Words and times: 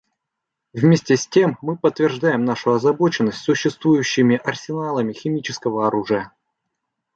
Вместе 0.73 1.15
с 1.15 1.27
тем 1.27 1.59
мы 1.61 1.77
подтверждаем 1.77 2.43
нашу 2.43 2.71
озабоченность 2.73 3.37
существующими 3.37 4.35
арсеналами 4.43 5.13
химического 5.13 5.85
оружия. 5.85 6.31